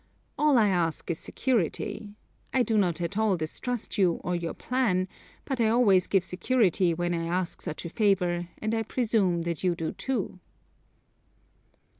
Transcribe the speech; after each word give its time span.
All 0.35 0.57
I 0.57 0.69
ask 0.69 1.11
is 1.11 1.19
security. 1.19 2.15
I 2.55 2.63
do 2.63 2.75
not 2.75 3.01
at 3.01 3.19
all 3.19 3.37
distrust 3.37 3.99
you, 3.99 4.13
or 4.23 4.35
your 4.35 4.55
plan, 4.55 5.07
but 5.45 5.61
I 5.61 5.67
always 5.67 6.07
give 6.07 6.25
security 6.25 6.91
when 6.95 7.13
I 7.13 7.27
ask 7.27 7.61
such 7.61 7.85
a 7.85 7.89
favor 7.91 8.47
and 8.57 8.73
I 8.73 8.81
presume 8.81 9.43
that 9.43 9.63
you 9.63 9.75
do." 9.75 10.39